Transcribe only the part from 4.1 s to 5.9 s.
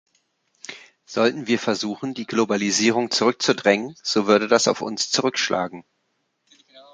würde das auf uns zurückschlagen.